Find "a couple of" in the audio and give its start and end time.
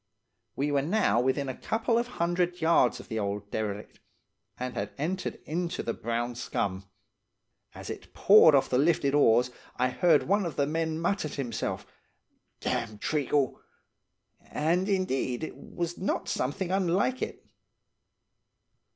1.47-2.07